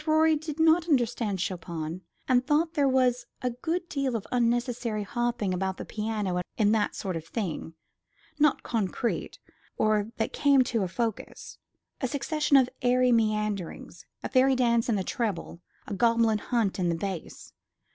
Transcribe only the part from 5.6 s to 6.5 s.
the piano